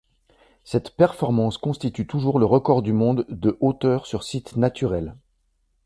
Cette 0.63 0.95
performance 0.95 1.59
constitue 1.59 2.07
toujours 2.07 2.39
le 2.39 2.45
record 2.47 2.81
du 2.81 2.91
monde 2.91 3.23
de 3.29 3.55
hauteur 3.59 4.07
sur 4.07 4.23
site 4.23 4.55
naturel. 4.57 5.15